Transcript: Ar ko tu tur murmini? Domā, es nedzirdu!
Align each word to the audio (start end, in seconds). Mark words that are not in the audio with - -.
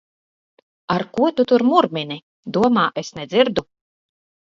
Ar 0.95 1.05
ko 1.19 1.29
tu 1.41 1.45
tur 1.53 1.65
murmini? 1.69 2.19
Domā, 2.59 2.89
es 3.07 3.17
nedzirdu! 3.23 3.71